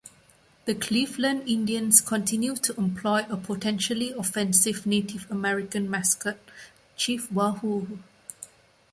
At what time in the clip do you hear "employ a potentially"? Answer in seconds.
2.75-4.11